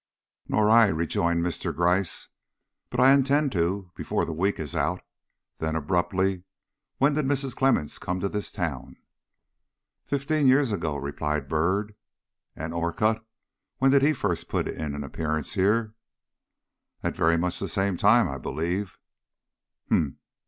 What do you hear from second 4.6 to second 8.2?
out." Then abruptly: "When did Mrs. Clemmens come